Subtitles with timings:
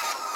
[0.00, 0.27] you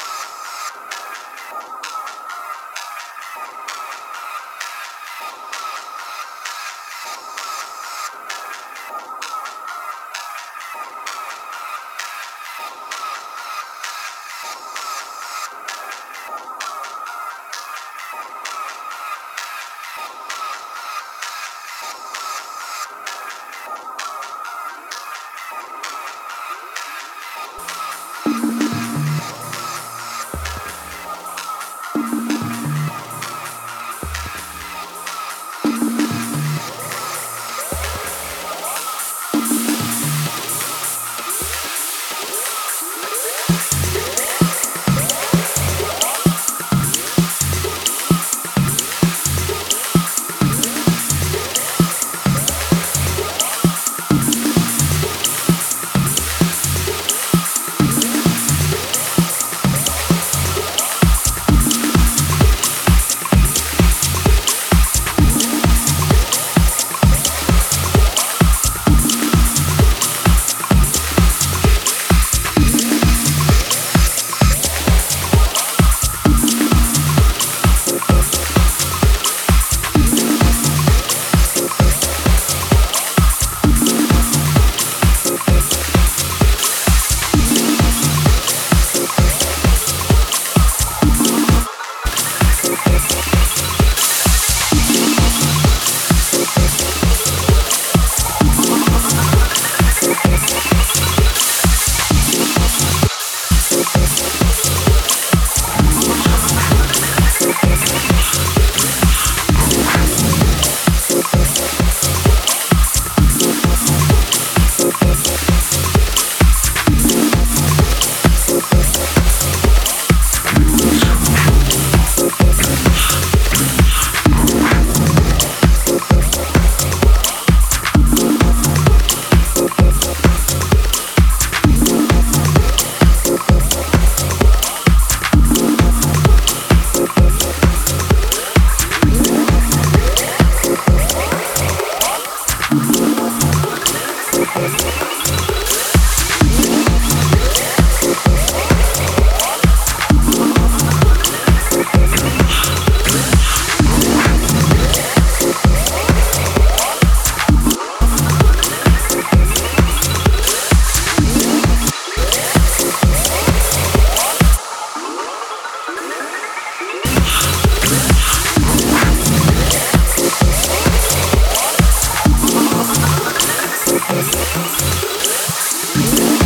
[174.73, 176.42] Música